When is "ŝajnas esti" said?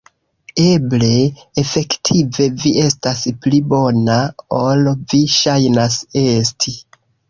5.39-6.81